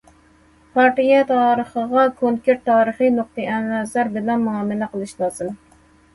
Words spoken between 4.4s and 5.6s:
مۇئامىلە قىلىش لازىم.